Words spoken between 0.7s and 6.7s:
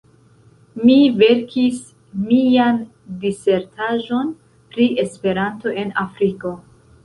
Mi verkis mian disertaĵon pri Esperanto en Afriko.